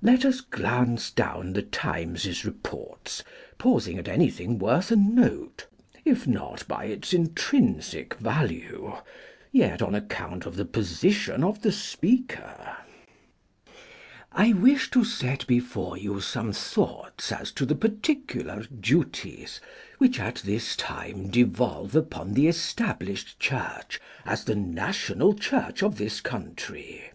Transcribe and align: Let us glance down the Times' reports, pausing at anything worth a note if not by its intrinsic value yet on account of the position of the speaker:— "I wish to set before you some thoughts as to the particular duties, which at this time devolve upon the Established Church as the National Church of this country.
Let 0.00 0.24
us 0.24 0.40
glance 0.40 1.10
down 1.10 1.54
the 1.54 1.62
Times' 1.62 2.44
reports, 2.44 3.24
pausing 3.58 3.98
at 3.98 4.06
anything 4.06 4.56
worth 4.60 4.92
a 4.92 4.94
note 4.94 5.66
if 6.04 6.24
not 6.24 6.62
by 6.68 6.84
its 6.84 7.12
intrinsic 7.12 8.14
value 8.14 8.92
yet 9.50 9.82
on 9.82 9.96
account 9.96 10.46
of 10.46 10.54
the 10.54 10.64
position 10.64 11.42
of 11.42 11.62
the 11.62 11.72
speaker:— 11.72 12.76
"I 14.30 14.52
wish 14.52 14.88
to 14.92 15.02
set 15.02 15.48
before 15.48 15.98
you 15.98 16.20
some 16.20 16.52
thoughts 16.52 17.32
as 17.32 17.50
to 17.50 17.66
the 17.66 17.74
particular 17.74 18.62
duties, 18.62 19.60
which 19.98 20.20
at 20.20 20.42
this 20.44 20.76
time 20.76 21.28
devolve 21.28 21.96
upon 21.96 22.34
the 22.34 22.46
Established 22.46 23.40
Church 23.40 24.00
as 24.24 24.44
the 24.44 24.54
National 24.54 25.34
Church 25.34 25.82
of 25.82 25.98
this 25.98 26.20
country. 26.20 27.10